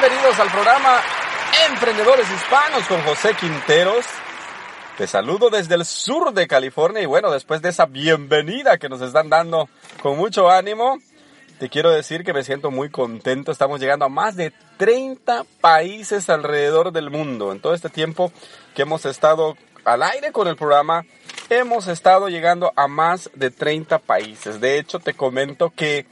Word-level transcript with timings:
Bienvenidos 0.00 0.40
al 0.40 0.50
programa 0.50 1.02
Emprendedores 1.68 2.26
Hispanos 2.30 2.86
con 2.86 3.02
José 3.02 3.34
Quinteros. 3.34 4.06
Te 4.96 5.06
saludo 5.06 5.50
desde 5.50 5.74
el 5.74 5.84
sur 5.84 6.32
de 6.32 6.46
California 6.46 7.02
y 7.02 7.06
bueno, 7.06 7.30
después 7.30 7.60
de 7.60 7.68
esa 7.68 7.84
bienvenida 7.84 8.78
que 8.78 8.88
nos 8.88 9.02
están 9.02 9.28
dando 9.28 9.68
con 10.02 10.16
mucho 10.16 10.48
ánimo, 10.48 10.96
te 11.58 11.68
quiero 11.68 11.90
decir 11.90 12.24
que 12.24 12.32
me 12.32 12.44
siento 12.44 12.70
muy 12.70 12.88
contento. 12.88 13.52
Estamos 13.52 13.78
llegando 13.78 14.06
a 14.06 14.08
más 14.08 14.36
de 14.36 14.54
30 14.78 15.44
países 15.60 16.30
alrededor 16.30 16.92
del 16.92 17.10
mundo. 17.10 17.52
En 17.52 17.60
todo 17.60 17.74
este 17.74 17.90
tiempo 17.90 18.32
que 18.74 18.82
hemos 18.82 19.04
estado 19.04 19.58
al 19.84 20.02
aire 20.02 20.32
con 20.32 20.48
el 20.48 20.56
programa, 20.56 21.04
hemos 21.50 21.88
estado 21.88 22.30
llegando 22.30 22.72
a 22.74 22.88
más 22.88 23.30
de 23.34 23.50
30 23.50 23.98
países. 23.98 24.62
De 24.62 24.78
hecho, 24.78 24.98
te 24.98 25.12
comento 25.12 25.68
que 25.68 26.06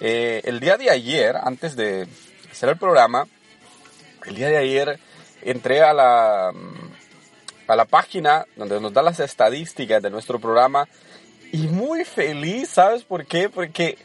eh, 0.00 0.42
el 0.44 0.60
día 0.60 0.76
de 0.76 0.90
ayer, 0.90 1.36
antes 1.42 1.74
de 1.74 2.06
hacer 2.50 2.68
el 2.68 2.76
programa, 2.76 3.26
el 4.26 4.34
día 4.34 4.48
de 4.48 4.58
ayer 4.58 4.98
entré 5.42 5.82
a 5.82 5.92
la, 5.92 6.52
a 7.66 7.76
la 7.76 7.84
página 7.84 8.46
donde 8.56 8.80
nos 8.80 8.92
da 8.92 9.02
las 9.02 9.20
estadísticas 9.20 10.02
de 10.02 10.10
nuestro 10.10 10.38
programa 10.38 10.88
y 11.52 11.66
muy 11.68 12.04
feliz, 12.04 12.68
¿sabes 12.68 13.02
por 13.02 13.26
qué? 13.26 13.48
Porque 13.48 13.98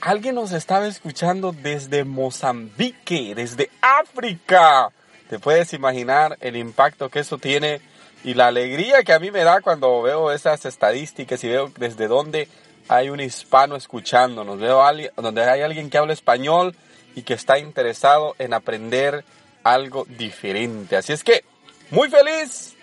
alguien 0.00 0.34
nos 0.34 0.52
estaba 0.52 0.86
escuchando 0.86 1.52
desde 1.52 2.04
Mozambique, 2.04 3.34
desde 3.34 3.70
África. 3.80 4.90
Te 5.28 5.38
puedes 5.38 5.72
imaginar 5.72 6.38
el 6.40 6.56
impacto 6.56 7.10
que 7.10 7.20
eso 7.20 7.38
tiene 7.38 7.80
y 8.24 8.34
la 8.34 8.46
alegría 8.46 9.02
que 9.02 9.12
a 9.12 9.18
mí 9.18 9.30
me 9.30 9.44
da 9.44 9.60
cuando 9.60 10.00
veo 10.02 10.32
esas 10.32 10.64
estadísticas 10.64 11.42
y 11.44 11.48
veo 11.48 11.70
desde 11.76 12.08
dónde 12.08 12.48
hay 12.88 13.10
un 13.10 13.20
hispano 13.20 13.76
escuchándonos, 13.76 14.58
veo 14.58 14.82
donde 15.16 15.44
hay 15.44 15.62
alguien 15.62 15.90
que 15.90 15.98
habla 15.98 16.12
español 16.12 16.74
y 17.16 17.22
que 17.22 17.34
está 17.34 17.58
interesado 17.58 18.36
en 18.38 18.54
aprender 18.54 19.24
algo 19.64 20.04
diferente. 20.04 20.96
Así 20.96 21.12
es 21.12 21.24
que, 21.24 21.44
muy 21.90 22.08
feliz, 22.08 22.76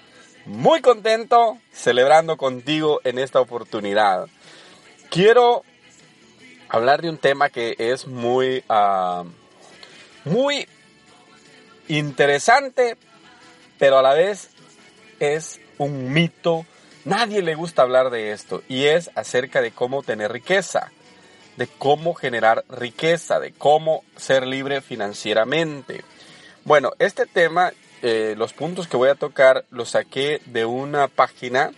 muy 0.45 0.81
contento, 0.81 1.59
celebrando 1.71 2.35
contigo 2.35 2.99
en 3.05 3.19
esta 3.19 3.39
oportunidad. 3.39 4.27
Quiero 5.09 5.63
hablar 6.67 7.01
de 7.01 7.09
un 7.09 7.17
tema 7.17 7.49
que 7.49 7.75
es 7.77 8.07
muy, 8.07 8.63
ah, 8.67 9.23
muy 10.25 10.67
interesante, 11.87 12.97
pero 13.77 13.99
a 13.99 14.01
la 14.01 14.13
vez 14.13 14.49
es 15.19 15.61
un 15.77 16.11
mito. 16.11 16.65
Nadie 17.05 17.41
le 17.41 17.55
gusta 17.55 17.83
hablar 17.83 18.09
de 18.09 18.31
esto 18.31 18.63
y 18.67 18.85
es 18.85 19.11
acerca 19.15 19.61
de 19.61 19.71
cómo 19.71 20.03
tener 20.03 20.31
riqueza, 20.31 20.91
de 21.57 21.67
cómo 21.67 22.13
generar 22.13 22.63
riqueza, 22.69 23.39
de 23.39 23.51
cómo 23.51 24.03
ser 24.15 24.45
libre 24.47 24.81
financieramente. 24.81 26.03
Bueno, 26.65 26.91
este 26.99 27.25
tema, 27.25 27.73
eh, 28.01 28.35
los 28.37 28.53
puntos 28.53 28.87
que 28.87 28.97
voy 28.97 29.09
a 29.09 29.15
tocar 29.15 29.65
los 29.69 29.91
saqué 29.91 30.41
de 30.45 30.65
una 30.65 31.07
página 31.07 31.71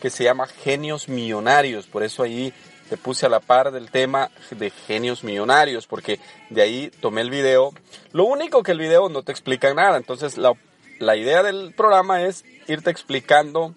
que 0.00 0.10
se 0.10 0.24
llama 0.24 0.46
Genios 0.46 1.08
Millonarios, 1.08 1.86
por 1.86 2.02
eso 2.02 2.24
ahí 2.24 2.52
te 2.88 2.96
puse 2.98 3.24
a 3.24 3.30
la 3.30 3.40
par 3.40 3.72
del 3.72 3.90
tema 3.90 4.30
de 4.50 4.68
genios 4.68 5.24
millonarios, 5.24 5.86
porque 5.86 6.20
de 6.50 6.60
ahí 6.60 6.90
tomé 7.00 7.22
el 7.22 7.30
video. 7.30 7.72
Lo 8.12 8.24
único 8.24 8.62
que 8.62 8.72
el 8.72 8.78
video 8.78 9.08
no 9.08 9.22
te 9.22 9.32
explica 9.32 9.72
nada, 9.72 9.96
entonces 9.96 10.36
la, 10.36 10.52
la 10.98 11.16
idea 11.16 11.42
del 11.42 11.72
programa 11.74 12.22
es 12.22 12.44
irte 12.68 12.90
explicando 12.90 13.74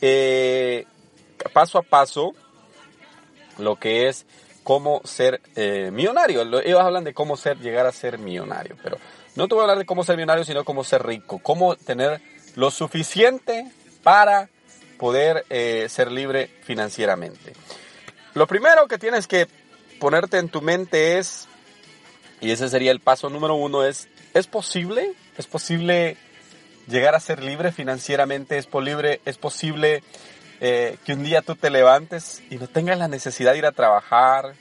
eh, 0.00 0.86
paso 1.52 1.78
a 1.78 1.82
paso 1.82 2.32
lo 3.58 3.76
que 3.76 4.08
es 4.08 4.26
cómo 4.68 5.00
ser 5.02 5.40
eh, 5.56 5.88
millonario. 5.90 6.44
Lo- 6.44 6.60
Ellos 6.60 6.78
hablan 6.82 7.02
de 7.02 7.14
cómo 7.14 7.38
ser, 7.38 7.56
llegar 7.58 7.86
a 7.86 7.92
ser 7.92 8.18
millonario, 8.18 8.76
pero 8.82 8.98
no 9.34 9.48
te 9.48 9.54
voy 9.54 9.62
a 9.62 9.64
hablar 9.64 9.78
de 9.78 9.86
cómo 9.86 10.04
ser 10.04 10.16
millonario, 10.16 10.44
sino 10.44 10.62
cómo 10.62 10.84
ser 10.84 11.06
rico, 11.06 11.38
cómo 11.42 11.74
tener 11.74 12.20
lo 12.54 12.70
suficiente 12.70 13.66
para 14.02 14.50
poder 14.98 15.46
eh, 15.48 15.86
ser 15.88 16.12
libre 16.12 16.50
financieramente. 16.64 17.54
Lo 18.34 18.46
primero 18.46 18.86
que 18.88 18.98
tienes 18.98 19.26
que 19.26 19.46
ponerte 19.98 20.36
en 20.36 20.50
tu 20.50 20.60
mente 20.60 21.16
es, 21.16 21.48
y 22.42 22.50
ese 22.50 22.68
sería 22.68 22.90
el 22.90 23.00
paso 23.00 23.30
número 23.30 23.54
uno, 23.54 23.84
es, 23.86 24.06
¿es 24.34 24.46
posible? 24.48 25.14
¿Es 25.38 25.46
posible 25.46 26.18
llegar 26.88 27.14
a 27.14 27.20
ser 27.20 27.42
libre 27.42 27.72
financieramente? 27.72 28.58
¿Es, 28.58 28.68
polibre- 28.68 29.20
es 29.24 29.38
posible 29.38 30.02
eh, 30.60 30.96
que 31.04 31.12
un 31.12 31.24
día 31.24 31.42
tú 31.42 31.54
te 31.54 31.70
levantes 31.70 32.42
y 32.50 32.56
no 32.56 32.66
tengas 32.66 32.98
la 32.98 33.08
necesidad 33.08 33.52
de 33.52 33.58
ir 33.58 33.66
a 33.66 33.72
trabajar? 33.72 34.54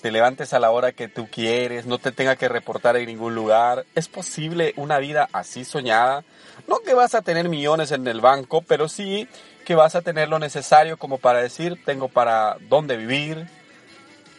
Te 0.00 0.10
levantes 0.10 0.52
a 0.52 0.58
la 0.58 0.70
hora 0.70 0.92
que 0.92 1.08
tú 1.08 1.28
quieres, 1.30 1.86
no 1.86 1.98
te 1.98 2.10
tenga 2.10 2.34
que 2.36 2.48
reportar 2.48 2.96
en 2.96 3.06
ningún 3.06 3.34
lugar. 3.34 3.86
¿Es 3.94 4.08
posible 4.08 4.74
una 4.76 4.98
vida 4.98 5.28
así 5.32 5.64
soñada? 5.64 6.24
No 6.66 6.80
que 6.80 6.94
vas 6.94 7.14
a 7.14 7.22
tener 7.22 7.48
millones 7.48 7.92
en 7.92 8.06
el 8.06 8.20
banco, 8.20 8.62
pero 8.62 8.88
sí 8.88 9.28
que 9.64 9.74
vas 9.74 9.94
a 9.94 10.02
tener 10.02 10.28
lo 10.28 10.38
necesario 10.38 10.96
como 10.96 11.18
para 11.18 11.40
decir, 11.40 11.80
tengo 11.84 12.08
para 12.08 12.56
dónde 12.68 12.96
vivir, 12.96 13.46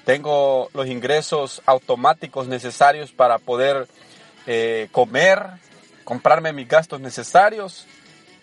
tengo 0.06 0.70
los 0.74 0.88
ingresos 0.88 1.62
automáticos 1.66 2.48
necesarios 2.48 3.12
para 3.14 3.40
poder 3.40 3.88
eh, 4.46 4.90
comer, 4.92 5.44
comprarme 6.04 6.52
mis 6.52 6.68
gastos 6.68 7.00
necesarios 7.00 7.88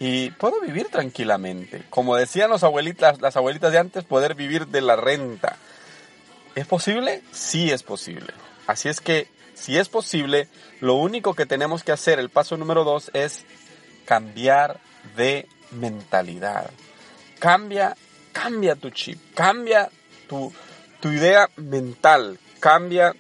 y 0.02 0.30
puedo 0.30 0.62
vivir 0.62 0.88
tranquilamente. 0.88 1.84
Como 1.90 2.16
decían 2.16 2.48
los 2.48 2.64
abuelitas, 2.64 3.20
las 3.20 3.36
abuelitas 3.36 3.70
de 3.70 3.78
antes, 3.78 4.02
poder 4.02 4.34
vivir 4.34 4.66
de 4.66 4.80
la 4.80 4.96
renta. 4.96 5.56
¿Es 6.54 6.66
posible? 6.66 7.22
Sí 7.32 7.70
es 7.70 7.82
posible. 7.82 8.32
Así 8.66 8.88
es 8.88 9.02
que, 9.02 9.28
si 9.52 9.76
es 9.76 9.90
posible, 9.90 10.48
lo 10.80 10.94
único 10.94 11.34
que 11.34 11.44
tenemos 11.44 11.84
que 11.84 11.92
hacer, 11.92 12.18
el 12.18 12.30
paso 12.30 12.56
número 12.56 12.82
dos, 12.82 13.10
es 13.12 13.44
cambiar 14.06 14.80
de 15.16 15.46
mentalidad. 15.70 16.70
Cambia, 17.38 17.94
cambia 18.32 18.76
tu 18.76 18.88
chip, 18.88 19.18
cambia 19.34 19.90
tu, 20.28 20.50
tu 21.00 21.08
idea 21.10 21.50
mental, 21.56 22.38
cambia 22.58 23.14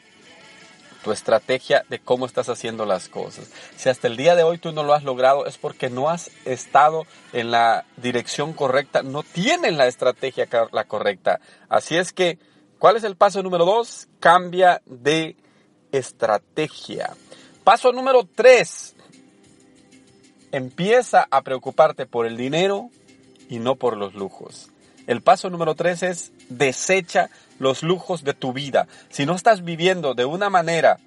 tu 1.02 1.12
estrategia 1.12 1.84
de 1.88 1.98
cómo 1.98 2.26
estás 2.26 2.48
haciendo 2.48 2.86
las 2.86 3.08
cosas. 3.08 3.50
Si 3.76 3.88
hasta 3.88 4.06
el 4.06 4.16
día 4.16 4.34
de 4.34 4.42
hoy 4.42 4.58
tú 4.58 4.72
no 4.72 4.82
lo 4.82 4.94
has 4.94 5.04
logrado 5.04 5.46
es 5.46 5.58
porque 5.58 5.90
no 5.90 6.10
has 6.10 6.30
estado 6.44 7.06
en 7.32 7.50
la 7.50 7.84
dirección 7.96 8.52
correcta, 8.52 9.02
no 9.02 9.22
tienes 9.22 9.74
la 9.74 9.86
estrategia 9.86 10.48
la 10.72 10.84
correcta. 10.84 11.40
Así 11.68 11.96
es 11.96 12.12
que, 12.12 12.38
¿cuál 12.78 12.96
es 12.96 13.04
el 13.04 13.16
paso 13.16 13.42
número 13.42 13.64
dos? 13.64 14.08
Cambia 14.20 14.82
de 14.86 15.36
estrategia. 15.92 17.10
Paso 17.64 17.92
número 17.92 18.28
tres. 18.34 18.94
Empieza 20.52 21.26
a 21.30 21.42
preocuparte 21.42 22.06
por 22.06 22.26
el 22.26 22.36
dinero 22.36 22.90
y 23.48 23.58
no 23.58 23.76
por 23.76 23.96
los 23.96 24.14
lujos. 24.14 24.70
El 25.06 25.22
paso 25.22 25.50
número 25.50 25.74
tres 25.74 26.02
es 26.02 26.32
desecha 26.48 27.30
los 27.60 27.84
lujos 27.84 28.24
de 28.24 28.34
tu 28.34 28.52
vida. 28.52 28.88
Si 29.10 29.26
no 29.26 29.36
estás 29.36 29.62
viviendo 29.62 30.14
de 30.14 30.24
una 30.24 30.50
manera 30.50 30.98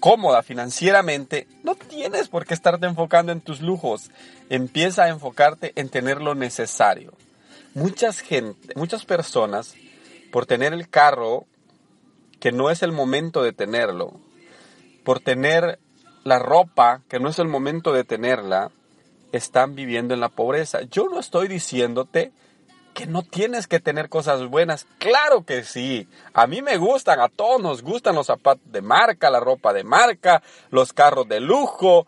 cómoda 0.00 0.42
financieramente, 0.42 1.46
no 1.62 1.76
tienes 1.76 2.28
por 2.28 2.46
qué 2.46 2.54
estarte 2.54 2.86
enfocando 2.86 3.30
en 3.30 3.40
tus 3.40 3.60
lujos. 3.60 4.10
Empieza 4.50 5.04
a 5.04 5.08
enfocarte 5.08 5.72
en 5.76 5.88
tener 5.88 6.20
lo 6.20 6.34
necesario. 6.34 7.12
Muchas 7.74 8.20
gente, 8.20 8.72
muchas 8.74 9.04
personas, 9.04 9.74
por 10.32 10.46
tener 10.46 10.72
el 10.72 10.88
carro 10.88 11.46
que 12.40 12.52
no 12.52 12.70
es 12.70 12.82
el 12.82 12.92
momento 12.92 13.42
de 13.42 13.52
tenerlo, 13.52 14.18
por 15.04 15.20
tener 15.20 15.78
la 16.24 16.38
ropa 16.38 17.02
que 17.08 17.20
no 17.20 17.28
es 17.28 17.38
el 17.38 17.48
momento 17.48 17.92
de 17.92 18.04
tenerla, 18.04 18.70
están 19.32 19.74
viviendo 19.74 20.14
en 20.14 20.20
la 20.20 20.30
pobreza. 20.30 20.80
Yo 20.90 21.08
no 21.08 21.20
estoy 21.20 21.48
diciéndote 21.48 22.32
que 22.96 23.06
no 23.06 23.22
tienes 23.22 23.66
que 23.66 23.78
tener 23.78 24.08
cosas 24.08 24.48
buenas. 24.48 24.86
Claro 24.96 25.44
que 25.44 25.64
sí. 25.64 26.08
A 26.32 26.46
mí 26.46 26.62
me 26.62 26.78
gustan, 26.78 27.20
a 27.20 27.28
todos 27.28 27.60
nos 27.60 27.82
gustan 27.82 28.14
los 28.14 28.28
zapatos 28.28 28.72
de 28.72 28.80
marca, 28.80 29.28
la 29.28 29.38
ropa 29.38 29.74
de 29.74 29.84
marca, 29.84 30.42
los 30.70 30.94
carros 30.94 31.28
de 31.28 31.40
lujo. 31.40 32.06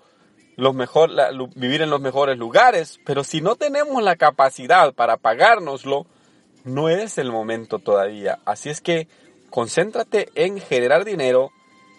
los 0.56 0.74
mejor, 0.74 1.10
vivir 1.54 1.82
en 1.82 1.90
los 1.90 2.00
mejores 2.00 2.38
lugares, 2.38 2.98
pero 3.04 3.22
si 3.22 3.42
no 3.42 3.54
tenemos 3.54 4.02
la 4.02 4.16
capacidad 4.16 4.94
para 4.94 5.18
pagárnoslo, 5.18 6.06
no 6.64 6.88
es 6.88 7.18
el 7.18 7.30
momento 7.30 7.78
todavía. 7.78 8.38
Así 8.46 8.70
es 8.70 8.80
que 8.80 9.08
concéntrate 9.50 10.30
en 10.36 10.58
generar 10.58 11.04
dinero 11.04 11.50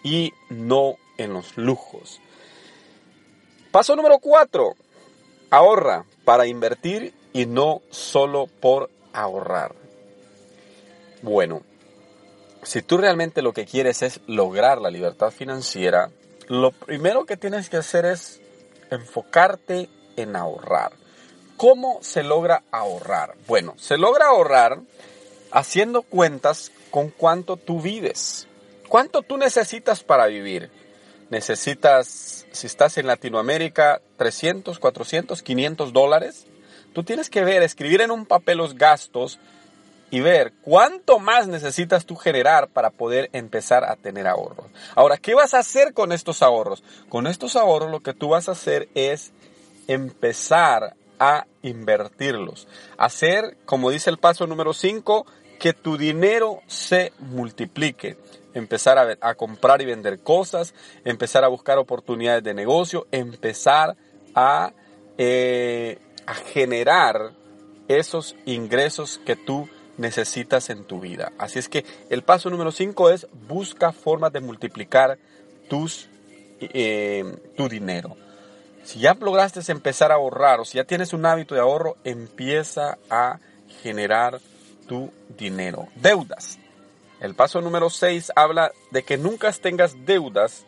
y 0.02 0.32
no 0.48 0.96
en 1.16 1.32
los 1.32 1.56
lujos. 1.56 2.20
Paso 3.70 3.94
número 3.94 4.18
cuatro. 4.18 4.74
Ahorra 5.48 6.04
para 6.24 6.48
invertir 6.48 7.14
y 7.32 7.46
no 7.46 7.82
solo 7.90 8.46
por 8.46 8.90
ahorrar. 9.12 9.74
Bueno, 11.22 11.62
si 12.62 12.82
tú 12.82 12.98
realmente 12.98 13.42
lo 13.42 13.52
que 13.52 13.66
quieres 13.66 14.02
es 14.02 14.20
lograr 14.26 14.80
la 14.80 14.90
libertad 14.90 15.30
financiera, 15.30 16.10
lo 16.48 16.72
primero 16.72 17.26
que 17.26 17.36
tienes 17.36 17.68
que 17.68 17.76
hacer 17.76 18.04
es 18.04 18.40
enfocarte 18.90 19.88
en 20.16 20.36
ahorrar. 20.36 20.92
¿Cómo 21.56 21.98
se 22.00 22.22
logra 22.22 22.62
ahorrar? 22.70 23.34
Bueno, 23.46 23.74
se 23.76 23.98
logra 23.98 24.26
ahorrar 24.26 24.80
haciendo 25.52 26.02
cuentas 26.02 26.72
con 26.90 27.10
cuánto 27.10 27.56
tú 27.56 27.80
vives. 27.80 28.46
¿Cuánto 28.88 29.22
tú 29.22 29.36
necesitas 29.36 30.02
para 30.02 30.26
vivir? 30.26 30.70
Necesitas, 31.30 32.46
si 32.50 32.66
estás 32.66 32.98
en 32.98 33.06
Latinoamérica, 33.06 34.00
300, 34.16 34.78
400, 34.78 35.42
500 35.42 35.92
dólares. 35.92 36.46
Tú 36.92 37.02
tienes 37.02 37.30
que 37.30 37.44
ver, 37.44 37.62
escribir 37.62 38.00
en 38.00 38.10
un 38.10 38.26
papel 38.26 38.58
los 38.58 38.74
gastos 38.74 39.38
y 40.10 40.20
ver 40.20 40.52
cuánto 40.62 41.18
más 41.20 41.46
necesitas 41.46 42.04
tú 42.04 42.16
generar 42.16 42.68
para 42.68 42.90
poder 42.90 43.30
empezar 43.32 43.84
a 43.84 43.96
tener 43.96 44.26
ahorros. 44.26 44.66
Ahora, 44.94 45.16
¿qué 45.16 45.34
vas 45.34 45.54
a 45.54 45.60
hacer 45.60 45.94
con 45.94 46.12
estos 46.12 46.42
ahorros? 46.42 46.82
Con 47.08 47.26
estos 47.26 47.54
ahorros 47.56 47.90
lo 47.90 48.00
que 48.00 48.12
tú 48.12 48.30
vas 48.30 48.48
a 48.48 48.52
hacer 48.52 48.88
es 48.94 49.32
empezar 49.86 50.94
a 51.20 51.46
invertirlos. 51.62 52.66
Hacer, 52.96 53.56
como 53.64 53.90
dice 53.90 54.10
el 54.10 54.18
paso 54.18 54.46
número 54.46 54.72
5, 54.72 55.26
que 55.60 55.74
tu 55.74 55.96
dinero 55.96 56.62
se 56.66 57.12
multiplique. 57.18 58.16
Empezar 58.54 59.18
a, 59.20 59.34
comprar 59.34 59.80
y 59.80 59.84
vender 59.84 60.18
cosas, 60.20 60.74
empezar 61.04 61.44
a 61.44 61.48
buscar 61.48 61.78
oportunidades 61.78 62.42
de 62.42 62.54
negocio, 62.54 63.06
empezar 63.12 63.96
a, 64.34 64.72
eh, 65.18 65.98
a 66.26 66.34
generar 66.34 67.32
esos 67.88 68.36
ingresos 68.44 69.20
que 69.24 69.36
tú 69.36 69.68
necesitas 69.96 70.70
en 70.70 70.84
tu 70.84 71.00
vida. 71.00 71.32
Así 71.38 71.58
es 71.58 71.68
que 71.68 71.84
el 72.08 72.22
paso 72.22 72.50
número 72.50 72.72
5 72.72 73.10
es 73.10 73.26
busca 73.48 73.92
formas 73.92 74.32
de 74.32 74.40
multiplicar 74.40 75.18
tus, 75.68 76.08
eh, 76.60 77.24
tu 77.56 77.68
dinero. 77.68 78.16
Si 78.84 78.98
ya 78.98 79.14
lograste 79.14 79.60
empezar 79.70 80.10
a 80.10 80.14
ahorrar 80.16 80.60
o 80.60 80.64
si 80.64 80.78
ya 80.78 80.84
tienes 80.84 81.12
un 81.12 81.26
hábito 81.26 81.54
de 81.54 81.60
ahorro, 81.60 81.96
empieza 82.02 82.98
a 83.10 83.38
generar 83.82 84.40
tu 84.86 85.12
dinero. 85.36 85.88
Deudas. 85.96 86.58
El 87.20 87.34
paso 87.34 87.60
número 87.60 87.90
6 87.90 88.32
habla 88.34 88.72
de 88.90 89.02
que 89.02 89.18
nunca 89.18 89.52
tengas 89.52 90.06
deudas 90.06 90.64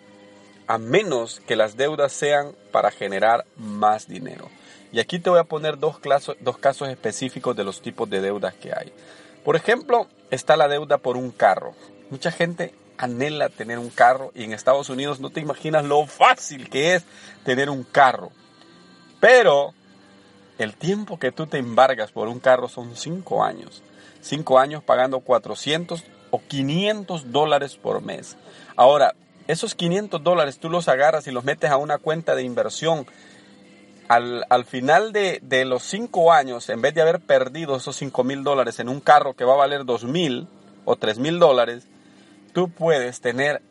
a 0.66 0.78
menos 0.78 1.40
que 1.46 1.56
las 1.56 1.76
deudas 1.76 2.12
sean 2.12 2.52
para 2.70 2.90
generar 2.90 3.46
más 3.56 4.06
dinero. 4.06 4.50
Y 4.92 5.00
aquí 5.00 5.18
te 5.18 5.30
voy 5.30 5.38
a 5.38 5.44
poner 5.44 5.78
dos, 5.78 5.96
dos 6.40 6.58
casos 6.58 6.88
específicos 6.88 7.56
de 7.56 7.64
los 7.64 7.80
tipos 7.80 8.08
de 8.08 8.20
deudas 8.20 8.54
que 8.54 8.72
hay. 8.72 8.92
Por 9.44 9.56
ejemplo, 9.56 10.06
está 10.30 10.56
la 10.56 10.68
deuda 10.68 10.98
por 10.98 11.16
un 11.16 11.30
carro. 11.30 11.74
Mucha 12.10 12.30
gente 12.30 12.74
anhela 12.98 13.48
tener 13.48 13.78
un 13.78 13.90
carro 13.90 14.30
y 14.34 14.44
en 14.44 14.52
Estados 14.52 14.90
Unidos 14.90 15.18
no 15.18 15.30
te 15.30 15.40
imaginas 15.40 15.84
lo 15.84 16.06
fácil 16.06 16.68
que 16.68 16.94
es 16.94 17.04
tener 17.44 17.70
un 17.70 17.84
carro. 17.84 18.30
Pero 19.18 19.72
el 20.58 20.76
tiempo 20.76 21.18
que 21.18 21.32
tú 21.32 21.46
te 21.46 21.58
embargas 21.58 22.12
por 22.12 22.28
un 22.28 22.38
carro 22.38 22.68
son 22.68 22.94
5 22.94 23.42
años. 23.42 23.82
5 24.20 24.58
años 24.58 24.84
pagando 24.84 25.20
400 25.20 26.04
o 26.30 26.40
500 26.46 27.32
dólares 27.32 27.76
por 27.76 28.02
mes. 28.02 28.36
Ahora, 28.76 29.14
esos 29.48 29.74
500 29.74 30.22
dólares 30.22 30.58
tú 30.58 30.70
los 30.70 30.88
agarras 30.88 31.26
y 31.26 31.32
los 31.32 31.44
metes 31.44 31.70
a 31.70 31.76
una 31.76 31.98
cuenta 31.98 32.34
de 32.34 32.44
inversión. 32.44 33.06
Al, 34.12 34.44
al 34.50 34.66
final 34.66 35.10
de, 35.14 35.64
los 35.64 35.84
5 35.84 36.34
años, 36.34 36.68
en 36.68 36.82
vez 36.82 36.92
de 36.92 37.00
haber 37.00 37.18
perdido 37.18 37.76
esos 37.76 37.96
5 37.96 38.24
mil 38.24 38.44
dólares 38.44 38.78
en 38.78 38.90
un 38.90 39.00
carro 39.00 39.32
que 39.32 39.46
va 39.46 39.54
a 39.54 39.56
valer 39.56 39.86
2 39.86 40.04
mil 40.04 40.48
o 40.84 40.96
3 40.96 41.18
mil 41.18 41.38
dólares, 41.38 41.86
tú 42.52 42.68
puedes 42.68 43.22
tener 43.22 43.62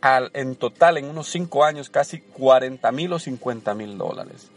al, 0.00 0.32
en 0.34 0.56
total 0.56 0.98
en 0.98 1.04
unos 1.04 1.28
5 1.28 1.64
años 1.64 1.88
casi 1.88 2.18
40 2.18 2.90
mil 2.90 3.12
o 3.12 3.20
50 3.20 3.74
mil 3.74 3.96
dólares. 3.96 4.50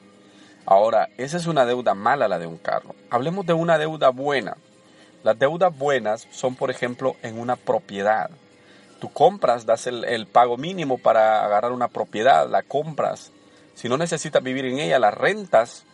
Ahora, 0.66 1.10
esa 1.20 1.38
es 1.38 1.46
una 1.46 1.64
deuda 1.64 1.94
mala 1.94 2.28
la 2.28 2.40
de 2.40 2.48
un 2.48 2.58
carro. 2.58 2.96
Hablemos 3.12 3.46
de 3.46 3.54
una 3.54 3.78
deuda 3.78 4.10
buena. 4.10 4.58
Las 5.24 5.38
deudas 5.38 5.78
buenas 5.78 6.28
son, 6.32 6.56
por 6.56 6.72
ejemplo, 6.72 7.18
en 7.22 7.40
una 7.40 7.56
propiedad. 7.56 8.32
Tú 9.00 9.14
compras, 9.14 9.68
das 9.68 9.86
el 9.86 10.26
pago 10.26 10.58
mínimo 10.58 10.98
para 10.98 11.46
agarrar 11.46 11.72
una 11.72 11.88
propiedad, 11.88 12.50
la 12.50 12.64
compras. 12.64 13.32
Si 13.80 13.88
no 13.88 13.96
necesitas 13.96 14.44
vivir 14.44 14.66
en 14.66 14.78
ella, 14.80 15.00
la 15.00 15.10
rentas 15.10 15.86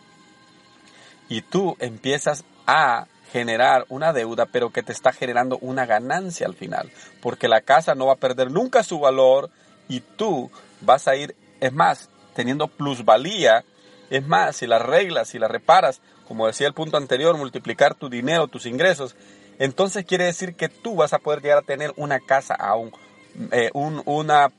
y 1.29 1.43
tú 1.43 1.77
empiezas 1.79 2.43
a 2.65 3.05
generar 3.31 3.85
una 3.89 4.11
deuda, 4.11 4.47
pero 4.47 4.71
que 4.71 4.81
te 4.81 4.91
está 4.91 5.13
generando 5.13 5.59
una 5.61 5.85
ganancia 5.85 6.47
al 6.47 6.55
final, 6.55 6.91
porque 7.21 7.47
la 7.47 7.61
casa 7.61 7.93
no 7.93 8.07
va 8.07 8.13
a 8.13 8.17
perder 8.17 8.49
nunca 8.49 8.81
su 8.81 8.97
valor 8.97 9.51
y 9.87 9.99
tú 9.99 10.49
vas 10.81 11.07
a 11.07 11.15
ir, 11.15 11.35
es 11.59 11.73
más, 11.73 12.09
teniendo 12.33 12.69
plusvalía, 12.69 13.63
es 14.09 14.25
más, 14.25 14.55
si 14.55 14.65
la 14.65 14.77
arreglas, 14.77 15.29
si 15.29 15.37
la 15.37 15.47
reparas, 15.47 16.01
como 16.27 16.47
decía 16.47 16.65
el 16.65 16.73
punto 16.73 16.97
anterior, 16.97 17.37
multiplicar 17.37 17.93
tu 17.93 18.09
dinero, 18.09 18.47
tus 18.47 18.65
ingresos, 18.65 19.15
entonces 19.59 20.05
quiere 20.05 20.23
decir 20.23 20.55
que 20.55 20.69
tú 20.69 20.95
vas 20.95 21.13
a 21.13 21.19
poder 21.19 21.43
llegar 21.43 21.59
a 21.59 21.67
tener 21.67 21.93
una 21.97 22.19
casa 22.19 22.55
aún, 22.55 22.91
eh, 23.51 23.69
un, 23.75 24.01
una, 24.05 24.51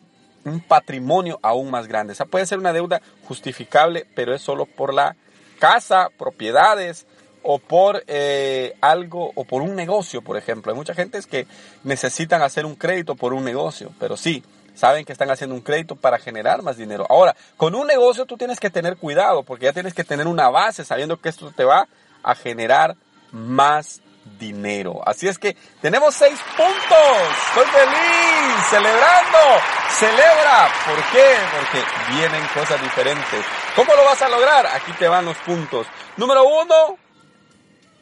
un 0.46 0.60
patrimonio 0.60 1.38
aún 1.42 1.70
más 1.70 1.88
grande. 1.88 2.12
Esa 2.12 2.24
puede 2.24 2.46
ser 2.46 2.58
una 2.58 2.72
deuda 2.72 3.02
justificable, 3.26 4.06
pero 4.14 4.34
es 4.34 4.40
solo 4.40 4.64
por 4.64 4.94
la 4.94 5.16
casa, 5.58 6.08
propiedades 6.16 7.06
o 7.42 7.58
por 7.58 8.02
eh, 8.06 8.74
algo 8.80 9.32
o 9.34 9.44
por 9.44 9.62
un 9.62 9.74
negocio, 9.74 10.22
por 10.22 10.36
ejemplo. 10.36 10.72
Hay 10.72 10.78
mucha 10.78 10.94
gente 10.94 11.20
que 11.28 11.46
necesitan 11.84 12.42
hacer 12.42 12.64
un 12.64 12.76
crédito 12.76 13.16
por 13.16 13.32
un 13.32 13.44
negocio, 13.44 13.92
pero 13.98 14.16
sí, 14.16 14.44
saben 14.74 15.04
que 15.04 15.12
están 15.12 15.30
haciendo 15.30 15.54
un 15.54 15.62
crédito 15.62 15.96
para 15.96 16.18
generar 16.18 16.62
más 16.62 16.76
dinero. 16.76 17.06
Ahora, 17.08 17.34
con 17.56 17.74
un 17.74 17.86
negocio 17.86 18.26
tú 18.26 18.36
tienes 18.36 18.60
que 18.60 18.70
tener 18.70 18.96
cuidado 18.96 19.42
porque 19.42 19.66
ya 19.66 19.72
tienes 19.72 19.94
que 19.94 20.04
tener 20.04 20.26
una 20.28 20.48
base 20.48 20.84
sabiendo 20.84 21.20
que 21.20 21.28
esto 21.28 21.52
te 21.52 21.64
va 21.64 21.88
a 22.22 22.34
generar 22.34 22.96
más 23.32 24.00
dinero. 24.38 25.00
Así 25.06 25.28
es 25.28 25.38
que 25.38 25.56
tenemos 25.80 26.14
seis 26.14 26.38
puntos. 26.56 27.28
Estoy 27.48 27.64
feliz, 27.66 28.64
celebrando. 28.70 29.38
Celebra. 29.90 30.68
¿Por 30.84 30.96
qué? 31.12 31.34
Porque 31.56 31.84
vienen 32.14 32.42
cosas 32.54 32.80
diferentes. 32.82 33.44
¿Cómo 33.74 33.94
lo 33.94 34.04
vas 34.04 34.20
a 34.22 34.28
lograr? 34.28 34.66
Aquí 34.66 34.92
te 34.98 35.08
van 35.08 35.24
los 35.24 35.36
puntos. 35.38 35.86
Número 36.16 36.44
uno, 36.44 36.98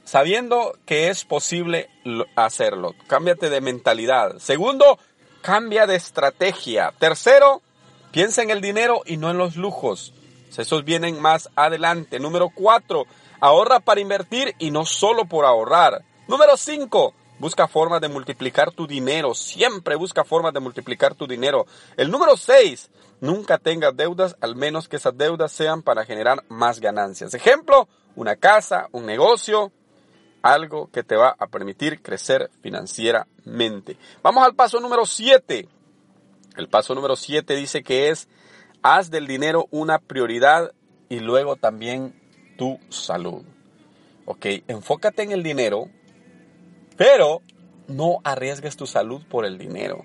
sabiendo 0.04 0.76
que 0.86 1.08
es 1.08 1.24
posible 1.24 1.88
lo- 2.04 2.26
hacerlo. 2.36 2.94
Cámbiate 3.06 3.50
de 3.50 3.60
mentalidad. 3.60 4.38
Segundo, 4.38 4.98
cambia 5.42 5.86
de 5.86 5.96
estrategia. 5.96 6.92
Tercero, 6.98 7.62
piensa 8.12 8.42
en 8.42 8.50
el 8.50 8.60
dinero 8.60 9.02
y 9.06 9.16
no 9.16 9.30
en 9.30 9.38
los 9.38 9.56
lujos. 9.56 10.12
Esos 10.56 10.84
vienen 10.84 11.20
más 11.20 11.48
adelante. 11.56 12.20
Número 12.20 12.48
cuatro, 12.48 13.06
ahorra 13.40 13.80
para 13.80 14.00
invertir 14.00 14.54
y 14.60 14.70
no 14.70 14.84
solo 14.86 15.24
por 15.24 15.44
ahorrar. 15.44 16.02
Número 16.26 16.56
cinco, 16.56 17.14
busca 17.38 17.68
formas 17.68 18.00
de 18.00 18.08
multiplicar 18.08 18.72
tu 18.72 18.86
dinero. 18.86 19.34
Siempre 19.34 19.96
busca 19.96 20.24
formas 20.24 20.54
de 20.54 20.60
multiplicar 20.60 21.14
tu 21.14 21.26
dinero. 21.26 21.66
El 21.96 22.10
número 22.10 22.36
seis, 22.36 22.90
nunca 23.20 23.58
tengas 23.58 23.96
deudas, 23.96 24.36
al 24.40 24.56
menos 24.56 24.88
que 24.88 24.96
esas 24.96 25.16
deudas 25.16 25.52
sean 25.52 25.82
para 25.82 26.04
generar 26.04 26.42
más 26.48 26.80
ganancias. 26.80 27.34
Ejemplo, 27.34 27.88
una 28.16 28.36
casa, 28.36 28.88
un 28.92 29.04
negocio, 29.04 29.72
algo 30.42 30.90
que 30.90 31.02
te 31.02 31.16
va 31.16 31.34
a 31.38 31.46
permitir 31.46 32.02
crecer 32.02 32.50
financieramente. 32.62 33.96
Vamos 34.22 34.44
al 34.44 34.54
paso 34.54 34.80
número 34.80 35.06
7. 35.06 35.68
El 36.56 36.68
paso 36.68 36.94
número 36.94 37.16
7 37.16 37.56
dice 37.56 37.82
que 37.82 38.10
es 38.10 38.28
haz 38.82 39.10
del 39.10 39.26
dinero 39.26 39.66
una 39.70 39.98
prioridad 39.98 40.72
y 41.08 41.20
luego 41.20 41.56
también 41.56 42.14
tu 42.56 42.78
salud. 42.90 43.42
Ok, 44.26 44.46
enfócate 44.68 45.22
en 45.22 45.32
el 45.32 45.42
dinero, 45.42 45.88
pero 46.96 47.42
no 47.88 48.18
arriesgues 48.24 48.76
tu 48.76 48.86
salud 48.86 49.22
por 49.28 49.44
el 49.44 49.58
dinero. 49.58 50.04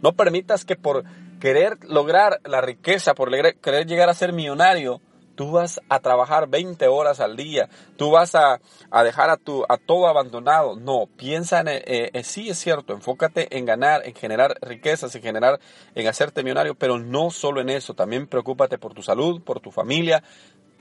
No 0.00 0.12
permitas 0.14 0.64
que 0.64 0.76
por 0.76 1.04
querer 1.40 1.78
lograr 1.88 2.40
la 2.44 2.60
riqueza, 2.60 3.14
por 3.14 3.30
querer 3.60 3.86
llegar 3.86 4.08
a 4.08 4.14
ser 4.14 4.32
millonario, 4.32 5.00
tú 5.34 5.50
vas 5.50 5.80
a 5.88 6.00
trabajar 6.00 6.48
20 6.48 6.86
horas 6.88 7.20
al 7.20 7.36
día, 7.36 7.68
tú 7.96 8.10
vas 8.10 8.34
a, 8.34 8.60
a 8.90 9.02
dejar 9.02 9.30
a, 9.30 9.36
tu, 9.36 9.64
a 9.68 9.76
todo 9.76 10.06
abandonado. 10.06 10.76
No, 10.76 11.08
piensa 11.16 11.60
en, 11.60 11.68
eh, 11.68 11.82
eh, 11.86 12.24
sí 12.24 12.50
es 12.50 12.58
cierto, 12.58 12.92
enfócate 12.92 13.56
en 13.56 13.64
ganar, 13.64 14.06
en 14.06 14.14
generar 14.14 14.56
riquezas, 14.60 15.14
en 15.14 15.22
generar, 15.22 15.60
en 15.94 16.06
hacerte 16.06 16.42
millonario, 16.42 16.74
pero 16.74 16.98
no 16.98 17.30
solo 17.30 17.60
en 17.60 17.70
eso, 17.70 17.94
también 17.94 18.26
preocúpate 18.26 18.78
por 18.78 18.94
tu 18.94 19.02
salud, 19.02 19.42
por 19.42 19.60
tu 19.60 19.70
familia, 19.70 20.22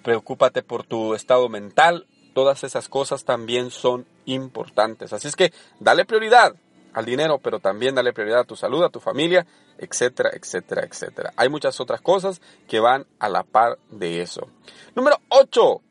preocúpate 0.04 0.64
por 0.64 0.84
tu 0.84 1.14
estado 1.14 1.50
mental, 1.50 2.08
todas 2.34 2.64
esas 2.64 2.90
cosas 2.90 3.24
también 3.26 3.72
son 3.72 4.06
importantes. 4.26 5.14
Así 5.14 5.28
es 5.28 5.36
que 5.36 5.52
dale 5.80 6.06
prioridad 6.06 6.56
al 6.94 7.06
dinero, 7.06 7.40
pero 7.40 7.60
también 7.60 7.96
dale 7.96 8.14
prioridad 8.14 8.42
a 8.42 8.46
tu 8.46 8.56
salud, 8.56 8.84
a 8.84 8.90
tu 8.90 9.00
familia, 9.00 9.46
etcétera, 9.78 10.32
etcétera, 10.34 10.84
etcétera. 10.84 11.34
Hay 11.38 11.50
muchas 11.50 11.80
otras 11.80 12.02
cosas 12.02 12.42
que 12.68 12.80
van 12.80 13.06
a 13.20 13.30
la 13.30 13.44
par 13.44 13.78
de 13.90 14.22
eso. 14.22 14.48
Número 14.96 15.18
8. 15.30 15.82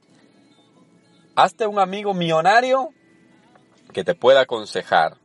Hazte 1.37 1.67
un 1.67 1.79
amigo 1.79 2.13
millonario 2.13 2.91
que 3.93 4.05
te 4.05 4.15
pueda 4.15 4.43
aconsejar. 4.43 5.17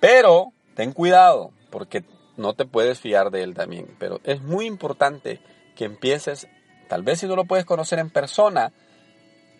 Pero 0.00 0.52
ten 0.74 0.92
cuidado, 0.92 1.50
porque 1.70 2.04
no 2.36 2.54
te 2.54 2.64
puedes 2.64 3.00
fiar 3.00 3.30
de 3.30 3.42
él 3.42 3.54
también. 3.54 3.96
Pero 3.98 4.20
es 4.24 4.42
muy 4.42 4.66
importante 4.66 5.40
que 5.74 5.84
empieces, 5.84 6.48
tal 6.88 7.02
vez 7.02 7.20
si 7.20 7.26
no 7.26 7.36
lo 7.36 7.44
puedes 7.44 7.64
conocer 7.64 7.98
en 7.98 8.10
persona, 8.10 8.72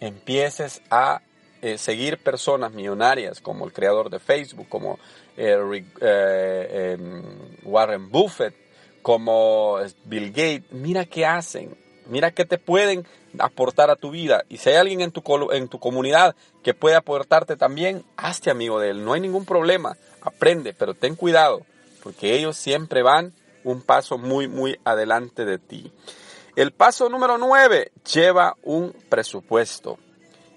empieces 0.00 0.82
a 0.90 1.22
eh, 1.62 1.78
seguir 1.78 2.18
personas 2.18 2.72
millonarias 2.72 3.40
como 3.40 3.64
el 3.64 3.72
creador 3.72 4.10
de 4.10 4.18
Facebook, 4.18 4.68
como 4.68 4.98
eh, 5.36 5.82
eh, 6.00 6.96
em, 6.98 7.22
Warren 7.64 8.10
Buffett, 8.10 8.54
como 9.00 9.78
Bill 10.04 10.28
Gates. 10.28 10.72
Mira 10.72 11.06
qué 11.06 11.24
hacen, 11.24 11.76
mira 12.06 12.32
qué 12.32 12.44
te 12.44 12.58
pueden 12.58 13.06
aportar 13.38 13.90
a 13.90 13.96
tu 13.96 14.10
vida. 14.10 14.44
Y 14.48 14.58
si 14.58 14.70
hay 14.70 14.76
alguien 14.76 15.00
en 15.00 15.10
tu, 15.10 15.22
en 15.52 15.68
tu 15.68 15.78
comunidad 15.78 16.36
que 16.62 16.74
puede 16.74 16.96
aportarte 16.96 17.56
también, 17.56 18.04
hazte 18.16 18.50
amigo 18.50 18.78
de 18.78 18.90
él. 18.90 19.04
No 19.04 19.14
hay 19.14 19.20
ningún 19.20 19.46
problema. 19.46 19.96
Aprende, 20.20 20.74
pero 20.74 20.94
ten 20.94 21.16
cuidado, 21.16 21.62
porque 22.02 22.34
ellos 22.34 22.56
siempre 22.56 23.02
van 23.02 23.32
un 23.62 23.80
paso 23.80 24.18
muy, 24.18 24.48
muy 24.48 24.78
adelante 24.84 25.44
de 25.44 25.58
ti. 25.58 25.92
El 26.56 26.72
paso 26.72 27.08
número 27.08 27.36
9 27.36 27.90
lleva 28.12 28.56
un 28.62 28.92
presupuesto. 29.08 29.98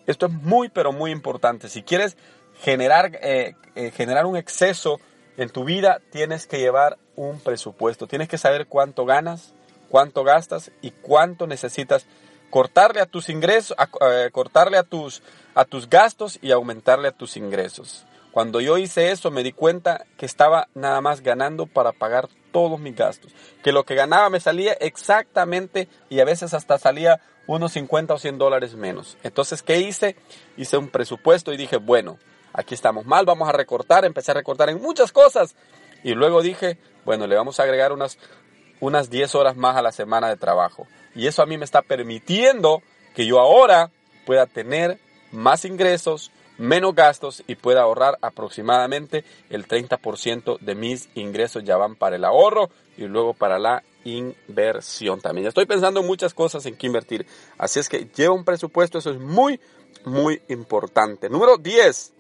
Esto 0.06 0.28
es 0.28 0.32
muy, 0.32 0.70
pero 0.70 0.92
muy 0.92 1.10
importante. 1.10 1.70
Si 1.70 1.82
quieres 1.82 2.18
generar, 2.62 3.18
eh, 3.22 3.56
eh, 3.76 3.92
generar 3.92 4.28
un 4.28 4.38
exceso 4.38 5.00
en 5.38 5.50
tu 5.50 5.64
vida, 5.64 6.00
tienes 6.12 6.46
que 6.46 6.60
llevar 6.60 7.00
un 7.16 7.40
presupuesto. 7.40 8.06
Tienes 8.06 8.28
que 8.28 8.38
saber 8.38 8.68
cuánto 8.68 9.06
ganas, 9.06 9.54
cuánto 9.90 10.24
gastas 10.24 10.72
y 10.84 10.92
cuánto 10.92 11.48
necesitas 11.48 12.06
cortarle 12.52 13.02
a 13.02 13.08
tus 13.08 13.30
ingresos, 13.30 13.76
eh, 14.02 14.30
cortarle 14.32 14.78
a 14.78 14.84
tus, 14.84 15.24
a 15.56 15.66
tus 15.66 15.90
gastos 15.90 16.38
y 16.44 16.52
aumentarle 16.52 17.08
a 17.08 17.12
tus 17.12 17.38
ingresos. 17.38 18.07
Cuando 18.38 18.62
yo 18.62 18.78
hice 18.78 19.10
eso 19.10 19.32
me 19.32 19.42
di 19.42 19.52
cuenta 19.52 20.06
que 20.16 20.28
estaba 20.28 20.68
nada 20.76 21.02
más 21.02 21.22
ganando 21.22 21.66
para 21.66 21.92
pagar 21.92 22.30
todos 22.52 22.80
mis 22.80 22.96
gastos. 22.96 23.34
Que 23.64 23.72
lo 23.72 23.84
que 23.84 23.96
ganaba 23.96 24.30
me 24.30 24.40
salía 24.40 24.74
exactamente 24.74 25.88
y 26.08 26.20
a 26.20 26.24
veces 26.24 26.54
hasta 26.54 26.78
salía 26.78 27.20
unos 27.48 27.72
50 27.72 28.14
o 28.14 28.20
100 28.20 28.38
dólares 28.38 28.76
menos. 28.76 29.18
Entonces, 29.24 29.64
¿qué 29.64 29.80
hice? 29.80 30.16
Hice 30.56 30.78
un 30.78 30.90
presupuesto 30.90 31.52
y 31.52 31.58
dije, 31.58 31.78
bueno, 31.78 32.20
aquí 32.54 32.76
estamos 32.76 33.08
mal, 33.08 33.26
vamos 33.26 33.50
a 33.50 33.54
recortar, 33.54 34.06
empecé 34.06 34.30
a 34.30 34.36
recortar 34.36 34.70
en 34.70 34.80
muchas 34.84 35.12
cosas. 35.12 35.56
Y 36.04 36.14
luego 36.14 36.44
dije, 36.44 36.78
bueno, 37.06 37.26
le 37.26 37.36
vamos 37.36 37.60
a 37.60 37.64
agregar 37.64 37.92
unas, 37.92 38.20
unas 38.80 39.10
10 39.10 39.34
horas 39.34 39.58
más 39.58 39.78
a 39.78 39.82
la 39.82 39.92
semana 39.92 40.30
de 40.30 40.38
trabajo. 40.38 40.86
Y 41.16 41.26
eso 41.26 41.42
a 41.42 41.48
mí 41.48 41.58
me 41.58 41.66
está 41.66 41.82
permitiendo 41.82 42.84
que 43.16 43.26
yo 43.26 43.40
ahora 43.40 43.90
pueda 44.28 44.46
tener 44.46 45.00
más 45.32 45.66
ingresos, 45.66 46.32
menos 46.58 46.96
gastos 46.96 47.44
y 47.48 47.56
pueda 47.56 47.82
ahorrar 47.82 48.18
aproximadamente 48.22 49.24
el 49.50 49.68
30% 49.68 50.60
de 50.60 50.76
mis 50.76 51.10
ingresos 51.16 51.64
ya 51.64 51.78
van 51.78 51.96
para 51.96 52.16
el 52.16 52.26
ahorro 52.26 52.70
y 52.98 53.06
luego 53.06 53.34
para 53.34 53.60
la 53.60 53.84
inversión 54.04 55.22
también. 55.22 55.48
Estoy 55.48 55.66
pensando 55.66 56.00
en 56.00 56.08
muchas 56.08 56.34
cosas 56.34 56.66
en 56.66 56.76
que 56.76 56.88
invertir. 56.88 57.26
Así 57.58 57.80
es 57.80 57.90
que 57.90 58.10
lleva 58.16 58.34
un 58.34 58.46
presupuesto, 58.46 58.98
eso 58.98 59.12
es 59.12 59.20
muy, 59.20 59.60
muy 60.06 60.42
importante. 60.48 61.30
Número 61.30 61.58
10. 61.58 62.14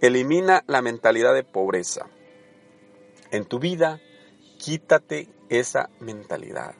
Elimina 0.00 0.64
la 0.66 0.82
mentalidad 0.82 1.34
de 1.34 1.44
pobreza. 1.44 2.06
En 3.30 3.44
tu 3.44 3.58
vida, 3.58 4.00
quítate 4.58 5.28
esa 5.48 5.90
mentalidad. 6.00 6.74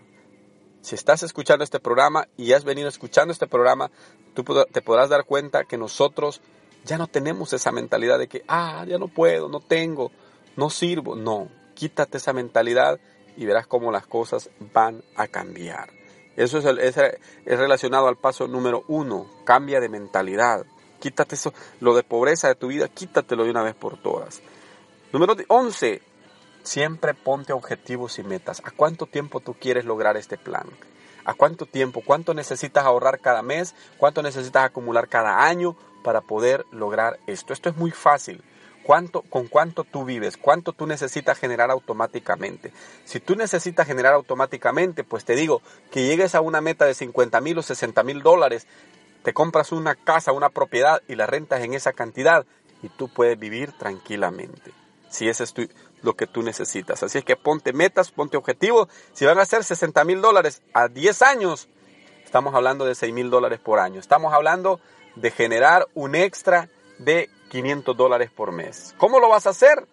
Si 0.81 0.95
estás 0.95 1.23
escuchando 1.23 1.65
este 1.65 1.81
programa 1.81 2.29
y 2.37 2.53
has 2.53 2.65
venido 2.65 2.89
escuchando 2.89 3.33
este 3.33 3.47
programa, 3.47 3.91
tú 4.35 4.45
te 4.73 4.81
podrás 4.81 5.11
dar 5.11 5.25
cuenta 5.25 5.65
que 5.65 5.77
nosotros 5.77 6.41
ya 6.85 6.99
no 6.99 7.07
tenemos 7.07 7.53
esa 7.53 7.73
mentalidad 7.73 8.19
de 8.19 8.29
que, 8.29 8.45
ah, 8.49 8.85
ya 8.87 8.99
no 8.99 9.09
puedo, 9.09 9.49
no 9.49 9.61
tengo, 9.61 10.11
no 10.57 10.71
sirvo. 10.71 11.17
No, 11.17 11.49
quítate 11.75 12.19
esa 12.19 12.33
mentalidad 12.33 12.99
y 13.37 13.47
verás 13.47 13.67
cómo 13.67 13.93
las 13.93 14.07
cosas 14.07 14.51
van 14.73 15.03
a 15.15 15.29
cambiar. 15.29 15.91
Eso 16.37 16.59
es, 16.59 16.97
relacionado 17.45 18.09
al 18.09 18.17
paso 18.17 18.47
número 18.47 18.85
uno, 18.89 19.27
cambia 19.45 19.81
de 19.81 19.89
mentalidad. 19.89 20.67
Quítate 21.01 21.35
eso, 21.35 21.53
lo 21.81 21.95
de 21.95 22.03
pobreza 22.03 22.49
de 22.49 22.55
tu 22.55 22.69
vida, 22.69 22.89
quítatelo 22.89 23.45
de 23.45 23.51
una 23.51 23.63
vez 23.63 23.75
por 23.75 24.01
todas. 24.01 24.41
Número 25.13 25.37
11, 25.49 26.03
siempre 26.63 27.15
ponte 27.15 27.53
objetivos 27.53 28.19
y 28.19 28.25
metas. 28.25 28.63
¿A 28.65 28.71
cuánto 28.71 29.07
tiempo 29.07 29.41
tú 29.41 29.55
quieres 29.55 29.85
lograr 29.85 30.17
este 30.17 30.37
plan? 30.37 30.67
¿A 31.25 31.35
cuánto 31.35 31.67
tiempo? 31.67 32.03
¿Cuánto 32.05 32.35
necesitas 32.35 32.85
ahorrar 32.85 33.21
cada 33.21 33.43
mes? 33.43 33.75
¿Cuánto 33.99 34.23
necesitas 34.23 34.65
acumular 34.65 35.09
cada 35.09 35.45
año 35.45 35.77
para 36.03 36.21
poder 36.21 36.65
lograr 36.71 37.19
esto? 37.27 37.53
Esto 37.53 37.69
es 37.69 37.77
muy 37.77 37.91
fácil 37.91 38.43
cuánto, 38.89 39.21
con 39.21 39.49
cuánto 39.49 39.85
tú 39.85 40.07
vives, 40.07 40.39
cuánto 40.39 40.73
tú 40.73 40.87
necesitas 40.87 41.39
generar 41.39 41.71
automáticamente. 41.71 42.73
Si 43.05 43.21
tú 43.21 43.37
necesitas 43.37 43.87
generar 43.87 44.15
automáticamente, 44.15 45.05
pues 45.05 45.27
te 45.27 45.37
digo 45.37 45.61
que 45.91 46.07
llegues 46.07 46.35
a 46.35 46.41
una 46.41 46.63
meta 46.63 46.87
de 46.87 46.95
50 46.95 47.39
mil 47.43 47.59
o 47.59 47.63
60 47.63 48.03
mil 48.03 48.23
dólares, 48.23 48.67
te 49.23 49.35
compras 49.35 49.73
una 49.73 49.95
casa, 49.95 50.33
una 50.33 50.49
propiedad 50.49 51.03
y 51.07 51.17
la 51.17 51.27
rentas 51.27 51.61
en 51.61 51.75
esa 51.75 51.93
cantidad 51.93 52.47
y 52.83 52.89
tú 52.89 53.09
puedes 53.09 53.39
vivir 53.39 53.73
tranquilamente. 53.73 54.73
Si 55.11 55.29
es 55.29 55.55
lo 56.03 56.15
que 56.15 56.27
tú 56.27 56.43
necesitas. 56.43 57.03
Así 57.03 57.19
es 57.19 57.25
que 57.25 57.37
ponte 57.37 57.75
metas, 57.75 58.11
ponte 58.11 58.39
objetivos. 58.39 58.89
Si 59.13 59.27
van 59.27 59.39
a 59.39 59.45
ser 59.45 59.65
60 59.65 60.03
mil 60.05 60.23
dólares 60.23 60.63
a 60.73 60.89
10 60.89 61.21
años, 61.23 61.69
estamos 62.25 62.55
hablando 62.55 62.87
de 62.87 62.95
6 62.95 63.13
mil 63.13 63.29
dólares 63.29 63.61
por 63.61 63.81
año. 63.81 64.01
Estamos 64.01 64.33
hablando 64.33 64.81
de 65.21 65.31
generar 65.31 65.87
un 65.95 66.15
extra 66.15 66.69
de 66.99 67.31
500 67.51 67.97
dólares 67.97 68.31
por 68.31 68.53
mes. 68.53 68.95
¿Cómo 68.99 69.21
lo 69.21 69.29
vas 69.29 69.47
a 69.47 69.51
hacer? 69.51 69.87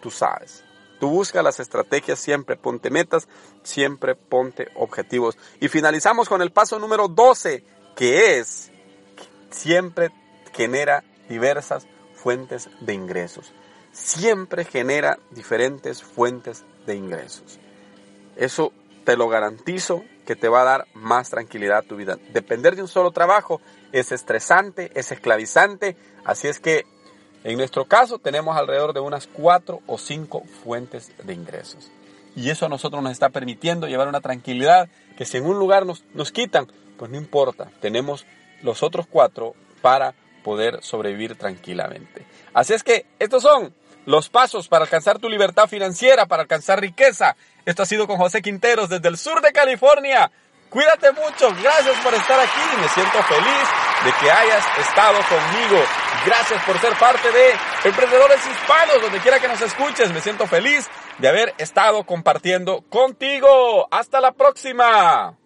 Tú 0.00 0.10
sabes. 0.10 0.64
Tú 0.98 1.08
busca 1.08 1.42
las 1.42 1.60
estrategias, 1.60 2.18
siempre 2.18 2.56
ponte 2.56 2.90
metas, 2.90 3.26
siempre 3.62 4.14
ponte 4.14 4.68
objetivos. 4.74 5.38
Y 5.58 5.68
finalizamos 5.68 6.28
con 6.28 6.42
el 6.42 6.52
paso 6.52 6.78
número 6.78 7.08
12, 7.08 7.64
que 7.96 8.38
es 8.38 8.70
siempre 9.50 10.10
genera 10.52 11.02
diversas 11.28 11.86
fuentes 12.14 12.68
de 12.80 12.92
ingresos. 12.94 13.52
Siempre 13.92 14.64
genera 14.64 15.18
diferentes 15.30 16.02
fuentes 16.02 16.64
de 16.86 16.96
ingresos. 16.96 17.58
Eso 18.36 18.72
te 19.04 19.16
lo 19.16 19.28
garantizo 19.28 20.04
que 20.30 20.36
te 20.36 20.48
va 20.48 20.60
a 20.60 20.64
dar 20.64 20.86
más 20.94 21.28
tranquilidad 21.28 21.78
a 21.78 21.82
tu 21.82 21.96
vida. 21.96 22.16
Depender 22.32 22.76
de 22.76 22.82
un 22.82 22.86
solo 22.86 23.10
trabajo 23.10 23.60
es 23.90 24.12
estresante, 24.12 24.92
es 24.94 25.10
esclavizante, 25.10 25.96
así 26.24 26.46
es 26.46 26.60
que 26.60 26.86
en 27.42 27.58
nuestro 27.58 27.86
caso 27.86 28.20
tenemos 28.20 28.56
alrededor 28.56 28.92
de 28.92 29.00
unas 29.00 29.26
cuatro 29.26 29.80
o 29.88 29.98
cinco 29.98 30.44
fuentes 30.62 31.10
de 31.24 31.34
ingresos. 31.34 31.90
Y 32.36 32.50
eso 32.50 32.66
a 32.66 32.68
nosotros 32.68 33.02
nos 33.02 33.10
está 33.10 33.30
permitiendo 33.30 33.88
llevar 33.88 34.06
una 34.06 34.20
tranquilidad 34.20 34.88
que 35.18 35.24
si 35.24 35.38
en 35.38 35.46
un 35.46 35.58
lugar 35.58 35.84
nos, 35.84 36.04
nos 36.14 36.30
quitan, 36.30 36.68
pues 36.96 37.10
no 37.10 37.16
importa, 37.16 37.68
tenemos 37.80 38.24
los 38.62 38.84
otros 38.84 39.08
cuatro 39.10 39.56
para 39.82 40.14
poder 40.44 40.80
sobrevivir 40.80 41.34
tranquilamente. 41.34 42.24
Así 42.54 42.72
es 42.72 42.84
que 42.84 43.04
estos 43.18 43.42
son 43.42 43.74
los 44.06 44.28
pasos 44.28 44.68
para 44.68 44.84
alcanzar 44.84 45.18
tu 45.18 45.28
libertad 45.28 45.66
financiera, 45.66 46.26
para 46.26 46.42
alcanzar 46.42 46.80
riqueza. 46.80 47.36
Esto 47.70 47.84
ha 47.84 47.86
sido 47.86 48.08
con 48.08 48.16
José 48.16 48.42
Quinteros 48.42 48.88
desde 48.88 49.08
el 49.08 49.16
sur 49.16 49.40
de 49.40 49.52
California. 49.52 50.28
Cuídate 50.70 51.12
mucho, 51.12 51.54
gracias 51.62 51.96
por 52.02 52.12
estar 52.14 52.40
aquí, 52.40 52.76
me 52.80 52.88
siento 52.88 53.22
feliz 53.22 53.68
de 54.04 54.12
que 54.20 54.28
hayas 54.28 54.64
estado 54.80 55.18
conmigo. 55.28 55.80
Gracias 56.26 56.64
por 56.64 56.80
ser 56.80 56.92
parte 56.98 57.30
de 57.30 57.54
Emprendedores 57.84 58.44
Hispanos, 58.44 59.02
donde 59.02 59.20
quiera 59.20 59.38
que 59.38 59.46
nos 59.46 59.60
escuches, 59.60 60.12
me 60.12 60.20
siento 60.20 60.48
feliz 60.48 60.88
de 61.18 61.28
haber 61.28 61.54
estado 61.58 62.02
compartiendo 62.02 62.82
contigo. 62.88 63.86
Hasta 63.92 64.20
la 64.20 64.32
próxima. 64.32 65.39